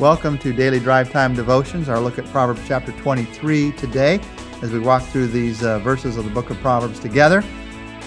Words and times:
Welcome 0.00 0.38
to 0.38 0.52
Daily 0.52 0.80
Drive 0.80 1.12
Time 1.12 1.36
Devotions, 1.36 1.88
our 1.88 2.00
look 2.00 2.18
at 2.18 2.26
Proverbs 2.26 2.60
chapter 2.66 2.90
23 2.90 3.70
today 3.72 4.18
as 4.60 4.72
we 4.72 4.80
walk 4.80 5.04
through 5.04 5.28
these 5.28 5.62
uh, 5.62 5.78
verses 5.78 6.16
of 6.16 6.24
the 6.24 6.32
book 6.32 6.50
of 6.50 6.58
Proverbs 6.58 6.98
together. 6.98 7.44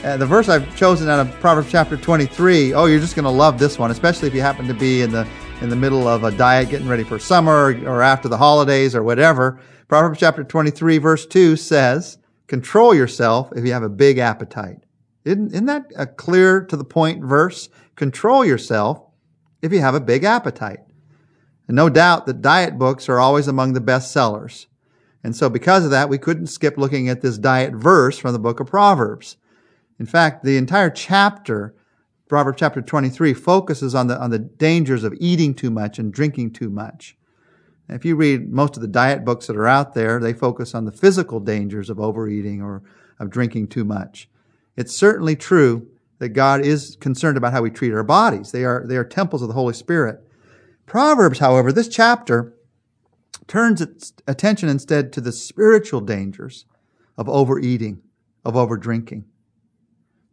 Uh, 0.03 0.17
the 0.17 0.25
verse 0.25 0.49
I've 0.49 0.75
chosen 0.75 1.07
out 1.07 1.25
of 1.25 1.31
Proverbs 1.39 1.71
chapter 1.71 1.95
23, 1.95 2.73
oh, 2.73 2.87
you're 2.87 2.99
just 2.99 3.15
going 3.15 3.23
to 3.23 3.31
love 3.31 3.57
this 3.57 3.79
one, 3.79 3.89
especially 3.89 4.27
if 4.27 4.35
you 4.35 4.41
happen 4.41 4.67
to 4.67 4.73
be 4.73 5.01
in 5.01 5.13
the 5.13 5.25
in 5.61 5.69
the 5.69 5.77
middle 5.77 6.09
of 6.09 6.25
a 6.25 6.31
diet, 6.31 6.69
getting 6.69 6.89
ready 6.89 7.05
for 7.05 7.17
summer 7.19 7.73
or 7.85 8.01
after 8.01 8.27
the 8.27 8.37
holidays 8.37 8.93
or 8.93 9.01
whatever. 9.01 9.57
Proverbs 9.87 10.19
chapter 10.19 10.43
23 10.43 10.97
verse 10.97 11.25
2 11.25 11.55
says, 11.55 12.17
control 12.47 12.93
yourself 12.93 13.49
if 13.55 13.65
you 13.65 13.71
have 13.71 13.83
a 13.83 13.89
big 13.89 14.17
appetite. 14.17 14.83
Isn't, 15.23 15.53
isn't 15.53 15.65
that 15.67 15.85
a 15.95 16.05
clear 16.05 16.65
to 16.65 16.75
the 16.75 16.83
point 16.83 17.23
verse? 17.23 17.69
Control 17.95 18.43
yourself 18.43 19.05
if 19.61 19.71
you 19.71 19.79
have 19.79 19.95
a 19.95 20.01
big 20.01 20.25
appetite. 20.25 20.81
And 21.67 21.75
no 21.75 21.89
doubt 21.89 22.25
that 22.25 22.41
diet 22.41 22.77
books 22.77 23.09
are 23.09 23.19
always 23.19 23.47
among 23.47 23.73
the 23.73 23.81
best 23.81 24.11
sellers. 24.11 24.67
And 25.23 25.35
so 25.35 25.49
because 25.49 25.83
of 25.83 25.91
that, 25.91 26.09
we 26.09 26.17
couldn't 26.17 26.47
skip 26.47 26.77
looking 26.77 27.09
at 27.09 27.21
this 27.21 27.37
diet 27.37 27.73
verse 27.73 28.17
from 28.17 28.33
the 28.33 28.39
book 28.39 28.59
of 28.59 28.67
Proverbs. 28.67 29.37
In 29.99 30.05
fact, 30.05 30.43
the 30.43 30.57
entire 30.57 30.89
chapter, 30.89 31.75
Proverbs 32.29 32.59
chapter 32.59 32.81
23, 32.81 33.33
focuses 33.33 33.93
on 33.95 34.07
the, 34.07 34.19
on 34.19 34.29
the 34.29 34.39
dangers 34.39 35.03
of 35.03 35.13
eating 35.19 35.53
too 35.53 35.71
much 35.71 35.99
and 35.99 36.13
drinking 36.13 36.51
too 36.51 36.69
much. 36.69 37.17
if 37.89 38.05
you 38.05 38.15
read 38.15 38.51
most 38.51 38.77
of 38.77 38.81
the 38.81 38.87
diet 38.87 39.25
books 39.25 39.47
that 39.47 39.57
are 39.57 39.67
out 39.67 39.93
there, 39.93 40.19
they 40.19 40.33
focus 40.33 40.73
on 40.75 40.85
the 40.85 40.91
physical 40.91 41.39
dangers 41.39 41.89
of 41.89 41.99
overeating 41.99 42.61
or 42.61 42.83
of 43.19 43.29
drinking 43.29 43.67
too 43.67 43.83
much. 43.83 44.29
It's 44.75 44.95
certainly 44.95 45.35
true 45.35 45.87
that 46.19 46.29
God 46.29 46.61
is 46.61 46.95
concerned 46.99 47.37
about 47.37 47.53
how 47.53 47.61
we 47.61 47.69
treat 47.69 47.93
our 47.93 48.03
bodies. 48.03 48.51
They 48.51 48.63
are, 48.63 48.85
they 48.85 48.97
are 48.97 49.03
temples 49.03 49.41
of 49.41 49.47
the 49.47 49.53
Holy 49.53 49.73
Spirit. 49.73 50.26
Proverbs, 50.87 51.39
however, 51.39 51.71
this 51.71 51.89
chapter 51.89 52.55
turns 53.45 53.81
its 53.81 54.13
attention 54.25 54.69
instead 54.69 55.13
to 55.13 55.21
the 55.21 55.31
spiritual 55.31 56.01
dangers 56.01 56.65
of 57.17 57.29
overeating, 57.29 58.01
of 58.43 58.55
overdrinking. 58.55 59.25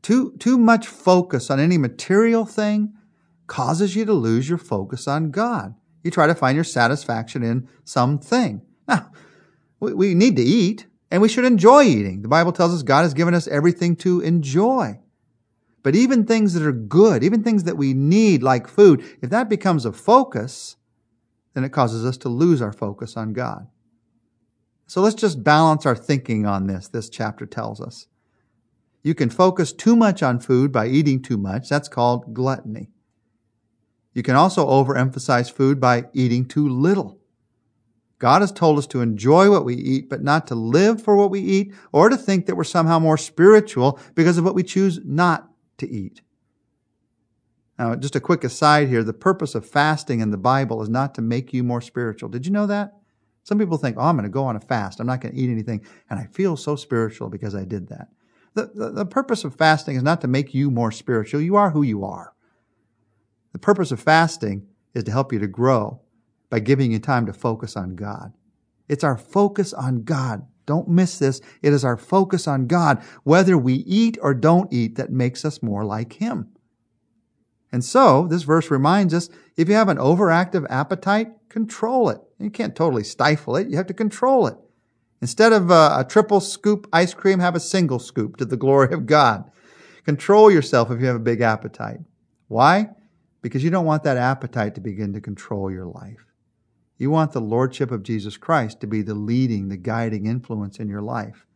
Too, 0.01 0.37
too 0.39 0.57
much 0.57 0.87
focus 0.87 1.51
on 1.51 1.59
any 1.59 1.77
material 1.77 2.47
thing 2.47 2.95
causes 3.47 3.97
you 3.97 4.05
to 4.05 4.13
lose 4.13 4.49
your 4.49 4.59
focus 4.59 5.09
on 5.09 5.31
God. 5.31 5.75
You 6.03 6.11
try 6.11 6.27
to 6.27 6.35
find 6.35 6.55
your 6.55 6.65
satisfaction 6.65 7.43
in 7.43 7.69
something. 7.85 8.63
Now, 8.87 9.11
we, 9.81 9.93
we 9.95 10.15
need 10.15 10.37
to 10.37 10.43
eat 10.43 10.87
and 11.11 11.21
we 11.21 11.29
should 11.29 11.45
enjoy 11.45 11.85
eating. 11.85 12.23
The 12.23 12.29
Bible 12.29 12.53
tells 12.53 12.75
us 12.75 12.83
God 12.83 13.03
has 13.03 13.15
given 13.15 13.35
us 13.35 13.49
everything 13.49 13.97
to 13.97 14.21
enjoy. 14.21 15.01
But 15.85 15.95
even 15.95 16.25
things 16.25 16.55
that 16.55 16.67
are 16.67 16.73
good, 16.73 17.23
even 17.23 17.45
things 17.45 17.65
that 17.65 17.77
we 17.77 17.93
need, 17.93 18.43
like 18.43 18.67
food, 18.67 19.05
if 19.21 19.29
that 19.29 19.51
becomes 19.51 19.85
a 19.85 19.93
focus, 19.93 20.77
then 21.53 21.63
it 21.63 21.73
causes 21.73 22.07
us 22.07 22.17
to 22.19 22.31
lose 22.31 22.63
our 22.63 22.73
focus 22.73 23.19
on 23.19 23.35
God. 23.35 23.69
So 24.87 25.03
let's 25.03 25.15
just 25.15 25.45
balance 25.45 25.85
our 25.85 25.95
thinking 25.95 26.47
on 26.47 26.67
this, 26.67 26.89
this 26.89 27.11
chapter 27.11 27.45
tells 27.45 27.83
us. 27.83 28.07
You 29.03 29.15
can 29.15 29.29
focus 29.29 29.75
too 29.75 29.95
much 29.95 30.23
on 30.23 30.41
food 30.41 30.73
by 30.73 30.87
eating 30.87 31.21
too 31.21 31.37
much. 31.37 31.69
That's 31.69 31.89
called 31.89 32.33
gluttony. 32.33 32.89
You 34.15 34.23
can 34.23 34.37
also 34.37 34.67
overemphasize 34.67 35.53
food 35.53 35.81
by 35.81 36.07
eating 36.15 36.47
too 36.47 36.67
little. 36.67 37.21
God 38.19 38.41
has 38.41 38.53
told 38.53 38.79
us 38.79 38.87
to 38.87 39.03
enjoy 39.03 39.51
what 39.51 39.67
we 39.67 39.75
eat, 39.75 40.09
but 40.09 40.23
not 40.23 40.47
to 40.47 40.55
live 40.55 41.03
for 41.03 41.15
what 41.15 41.31
we 41.31 41.41
eat 41.41 41.75
or 41.93 42.09
to 42.09 42.17
think 42.17 42.47
that 42.47 42.57
we're 42.57 42.65
somehow 42.65 42.99
more 42.99 43.19
spiritual 43.19 44.01
because 44.15 44.39
of 44.39 44.45
what 44.45 44.55
we 44.55 44.63
choose 44.63 44.99
not 45.05 45.51
to 45.79 45.89
eat. 45.89 46.23
Now, 47.79 47.97
just 47.97 48.15
a 48.17 48.21
quick 48.21 48.45
aside 48.45 48.89
here 48.89 49.03
the 49.03 49.13
purpose 49.13 49.55
of 49.55 49.69
fasting 49.69 50.21
in 50.21 50.31
the 50.31 50.37
Bible 50.37 50.83
is 50.83 50.89
not 50.89 51.15
to 51.17 51.23
make 51.23 51.53
you 51.53 51.65
more 51.65 51.81
spiritual. 51.81 52.29
Did 52.29 52.47
you 52.47 52.53
know 52.53 52.67
that? 52.67 52.95
Some 53.43 53.59
people 53.59 53.77
think, 53.77 53.97
oh, 53.99 54.03
I'm 54.03 54.17
going 54.17 54.25
to 54.25 54.31
go 54.31 54.45
on 54.45 54.57
a 54.57 54.61
fast. 54.61 55.01
I'm 55.01 55.07
not 55.07 55.21
going 55.21 55.35
to 55.35 55.41
eat 55.41 55.51
anything. 55.51 55.85
And 56.09 56.19
I 56.19 56.27
feel 56.27 56.57
so 56.57 56.77
spiritual 56.77 57.29
because 57.29 57.55
I 57.55 57.65
did 57.65 57.89
that. 57.89 58.09
The, 58.55 58.71
the, 58.75 58.91
the, 58.91 59.07
purpose 59.07 59.45
of 59.45 59.57
fasting 59.57 59.97
is 59.97 60.03
not 60.03 60.21
to 60.21 60.29
make 60.29 60.55
you 60.55 60.71
more 60.71 60.93
spiritual. 60.93 61.41
You 61.41 61.57
are 61.57 61.71
who 61.71 61.83
you 61.83 62.05
are. 62.05 62.33
The 63.53 63.59
purpose 63.59 63.91
of 63.91 64.01
fasting 64.01 64.67
is 64.95 65.05
to 65.05 65.11
help 65.11 65.33
you 65.33 65.41
to 65.41 65.49
grow 65.49 66.01
by 66.49 66.61
giving 66.61 66.93
you 66.93 67.01
time 67.01 67.27
to 67.27 67.33
focus 67.33 67.77
on 67.77 67.97
God. 67.97 68.33
It's 68.89 69.05
our 69.05 69.19
focus 69.19 69.73
on 69.73 70.05
God 70.05 70.47
don't 70.67 70.89
miss 70.89 71.19
this. 71.19 71.41
It 71.63 71.73
is 71.73 71.85
our 71.85 71.97
focus 71.97 72.49
on 72.49 72.67
God, 72.67 73.03
whether 73.23 73.57
we 73.59 73.75
eat 73.75 74.19
or 74.23 74.35
don't 74.35 74.73
eat, 74.73 74.97
that 74.97 75.11
makes 75.11 75.45
us 75.45 75.63
more 75.63 75.85
like 75.85 76.15
Him. 76.15 76.49
And 77.73 77.85
so, 77.85 78.27
this 78.29 78.45
verse 78.45 78.71
reminds 78.71 79.13
us 79.13 79.29
if 79.57 79.69
you 79.69 79.75
have 79.75 79.89
an 79.89 79.99
overactive 79.99 80.67
appetite, 80.71 81.29
control 81.49 82.09
it. 82.09 82.21
You 82.39 82.51
can't 82.51 82.77
totally 82.77 83.05
stifle 83.05 83.57
it, 83.57 83.69
you 83.69 83.77
have 83.77 83.89
to 83.89 83.95
control 83.95 84.47
it. 84.47 84.57
Instead 85.21 85.53
of 85.53 85.71
a, 85.71 85.99
a 85.99 86.07
triple 86.09 86.41
scoop 86.41 86.87
ice 86.93 87.15
cream, 87.15 87.39
have 87.39 87.57
a 87.57 87.61
single 87.61 87.99
scoop 87.99 88.37
to 88.37 88.45
the 88.45 88.57
glory 88.57 88.93
of 88.93 89.07
God. 89.07 89.51
Control 90.05 90.51
yourself 90.51 90.91
if 90.91 91.01
you 91.01 91.07
have 91.07 91.17
a 91.17 91.21
big 91.21 91.41
appetite. 91.41 92.01
Why? 92.49 92.91
Because 93.41 93.65
you 93.65 93.71
don't 93.71 93.87
want 93.87 94.05
that 94.05 94.19
appetite 94.19 94.75
to 94.75 94.81
begin 94.81 95.13
to 95.15 95.21
control 95.21 95.71
your 95.71 95.87
life. 95.87 96.25
You 96.97 97.11
want 97.11 97.33
the 97.33 97.41
Lordship 97.41 97.91
of 97.91 98.05
Jesus 98.05 98.37
Christ 98.37 98.81
to 98.81 98.87
be 98.87 99.03
the 99.03 99.15
leading, 99.15 99.69
the 99.69 99.77
guiding 99.77 100.27
influence 100.27 100.79
in 100.79 100.89
your 100.89 101.03
life. 101.03 101.47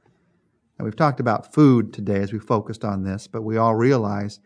And 0.77 0.85
we've 0.85 0.97
talked 0.97 1.21
about 1.21 1.53
food 1.53 1.93
today 1.93 2.21
as 2.21 2.33
we 2.33 2.39
focused 2.39 2.85
on 2.85 3.05
this, 3.05 3.27
but 3.29 3.43
we 3.43 3.57
all 3.57 3.75
realize 3.75 4.41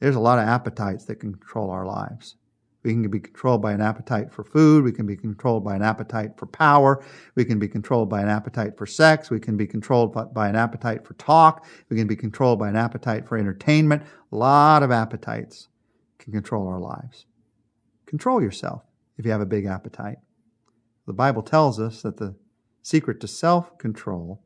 there's 0.00 0.16
a 0.16 0.20
lot 0.20 0.38
of 0.38 0.48
appetites 0.48 1.04
that 1.04 1.16
control 1.16 1.70
our 1.70 1.86
lives. 1.86 2.36
We 2.82 2.92
can 2.92 3.08
be 3.10 3.18
controlled 3.18 3.62
by 3.62 3.72
an 3.72 3.80
appetite 3.80 4.32
for 4.32 4.44
food. 4.44 4.84
We 4.84 4.92
can 4.92 5.06
be 5.06 5.16
controlled 5.16 5.64
by 5.64 5.74
an 5.74 5.82
appetite 5.82 6.36
for 6.36 6.46
power. 6.46 7.04
We 7.34 7.44
can 7.44 7.58
be 7.58 7.66
controlled 7.66 8.08
by 8.08 8.22
an 8.22 8.28
appetite 8.28 8.78
for 8.78 8.86
sex. 8.86 9.28
We 9.28 9.40
can 9.40 9.56
be 9.56 9.66
controlled 9.66 10.12
by 10.32 10.48
an 10.48 10.54
appetite 10.54 11.04
for 11.04 11.14
talk. 11.14 11.66
We 11.88 11.96
can 11.96 12.06
be 12.06 12.14
controlled 12.14 12.60
by 12.60 12.68
an 12.68 12.76
appetite 12.76 13.26
for 13.26 13.38
entertainment. 13.38 14.02
A 14.30 14.36
lot 14.36 14.84
of 14.84 14.92
appetites 14.92 15.68
can 16.18 16.32
control 16.32 16.68
our 16.68 16.78
lives. 16.78 17.26
Control 18.06 18.40
yourself 18.40 18.85
if 19.18 19.24
you 19.24 19.30
have 19.30 19.40
a 19.40 19.46
big 19.46 19.66
appetite. 19.66 20.18
The 21.06 21.12
Bible 21.12 21.42
tells 21.42 21.78
us 21.78 22.02
that 22.02 22.16
the 22.16 22.34
secret 22.82 23.20
to 23.20 23.28
self 23.28 23.78
control 23.78 24.42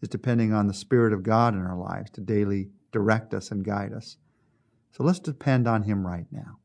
is 0.00 0.08
depending 0.08 0.52
on 0.52 0.66
the 0.66 0.74
Spirit 0.74 1.12
of 1.12 1.22
God 1.22 1.54
in 1.54 1.60
our 1.60 1.76
lives 1.76 2.10
to 2.12 2.20
daily 2.20 2.70
direct 2.92 3.32
us 3.32 3.50
and 3.50 3.64
guide 3.64 3.92
us. 3.92 4.16
So 4.90 5.04
let's 5.04 5.20
depend 5.20 5.66
on 5.66 5.82
Him 5.82 6.06
right 6.06 6.26
now. 6.30 6.58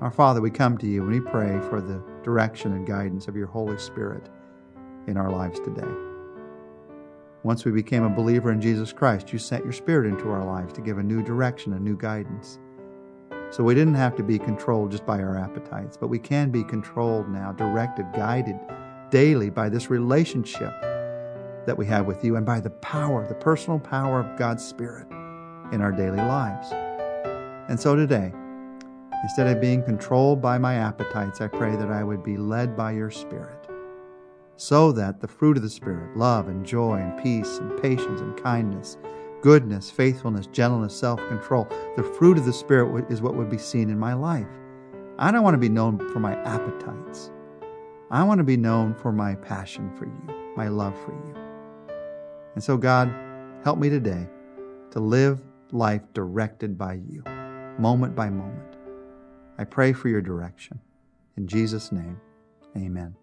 Our 0.00 0.10
Father, 0.10 0.40
we 0.40 0.50
come 0.50 0.78
to 0.78 0.86
you 0.86 1.02
and 1.02 1.12
we 1.12 1.20
pray 1.20 1.60
for 1.68 1.80
the 1.80 2.02
direction 2.24 2.72
and 2.72 2.86
guidance 2.86 3.28
of 3.28 3.36
your 3.36 3.46
Holy 3.46 3.78
Spirit 3.78 4.28
in 5.06 5.16
our 5.16 5.30
lives 5.30 5.60
today. 5.60 5.92
Once 7.44 7.64
we 7.64 7.72
became 7.72 8.04
a 8.04 8.08
believer 8.08 8.52
in 8.52 8.60
Jesus 8.60 8.92
Christ, 8.92 9.32
you 9.32 9.38
sent 9.38 9.64
your 9.64 9.72
Spirit 9.72 10.08
into 10.08 10.30
our 10.30 10.44
lives 10.44 10.72
to 10.74 10.80
give 10.80 10.98
a 10.98 11.02
new 11.02 11.22
direction, 11.22 11.72
a 11.74 11.78
new 11.78 11.96
guidance. 11.96 12.58
So 13.52 13.62
we 13.62 13.74
didn't 13.74 13.96
have 13.96 14.16
to 14.16 14.22
be 14.22 14.38
controlled 14.38 14.92
just 14.92 15.04
by 15.04 15.20
our 15.20 15.36
appetites, 15.36 15.98
but 15.98 16.08
we 16.08 16.18
can 16.18 16.50
be 16.50 16.64
controlled 16.64 17.28
now, 17.28 17.52
directed, 17.52 18.06
guided 18.14 18.58
daily 19.10 19.50
by 19.50 19.68
this 19.68 19.90
relationship 19.90 20.72
that 21.66 21.76
we 21.76 21.84
have 21.84 22.06
with 22.06 22.24
you 22.24 22.36
and 22.36 22.46
by 22.46 22.60
the 22.60 22.70
power, 22.70 23.28
the 23.28 23.34
personal 23.34 23.78
power 23.78 24.20
of 24.20 24.38
God's 24.38 24.64
Spirit 24.64 25.06
in 25.70 25.82
our 25.82 25.92
daily 25.92 26.16
lives. 26.16 26.72
And 27.68 27.78
so 27.78 27.94
today, 27.94 28.32
instead 29.22 29.46
of 29.46 29.60
being 29.60 29.82
controlled 29.82 30.40
by 30.40 30.56
my 30.56 30.76
appetites, 30.76 31.42
I 31.42 31.48
pray 31.48 31.76
that 31.76 31.90
I 31.90 32.02
would 32.02 32.24
be 32.24 32.38
led 32.38 32.74
by 32.74 32.92
your 32.92 33.10
Spirit 33.10 33.68
so 34.56 34.92
that 34.92 35.20
the 35.20 35.28
fruit 35.28 35.58
of 35.58 35.62
the 35.62 35.68
Spirit, 35.68 36.16
love 36.16 36.48
and 36.48 36.64
joy 36.64 36.94
and 36.94 37.22
peace 37.22 37.58
and 37.58 37.82
patience 37.82 38.22
and 38.22 38.42
kindness, 38.42 38.96
goodness, 39.42 39.90
faithfulness, 39.90 40.46
gentleness, 40.46 40.96
self 40.96 41.18
control. 41.28 41.68
The 41.96 42.02
fruit 42.02 42.38
of 42.38 42.46
the 42.46 42.52
Spirit 42.52 43.10
is 43.10 43.20
what 43.20 43.34
would 43.34 43.50
be 43.50 43.58
seen 43.58 43.90
in 43.90 43.98
my 43.98 44.14
life. 44.14 44.46
I 45.18 45.30
don't 45.30 45.42
want 45.42 45.54
to 45.54 45.58
be 45.58 45.68
known 45.68 45.98
for 46.12 46.20
my 46.20 46.34
appetites. 46.44 47.30
I 48.10 48.22
want 48.24 48.38
to 48.38 48.44
be 48.44 48.56
known 48.56 48.94
for 48.94 49.12
my 49.12 49.34
passion 49.34 49.94
for 49.96 50.06
you, 50.06 50.54
my 50.56 50.68
love 50.68 50.98
for 51.04 51.12
you. 51.12 51.34
And 52.54 52.62
so, 52.62 52.76
God, 52.76 53.12
help 53.64 53.78
me 53.78 53.88
today 53.88 54.26
to 54.90 55.00
live 55.00 55.40
life 55.72 56.02
directed 56.12 56.76
by 56.76 56.94
you, 56.94 57.22
moment 57.78 58.14
by 58.14 58.28
moment. 58.28 58.76
I 59.58 59.64
pray 59.64 59.92
for 59.92 60.08
your 60.08 60.20
direction. 60.20 60.80
In 61.36 61.46
Jesus' 61.46 61.92
name, 61.92 62.20
amen. 62.76 63.21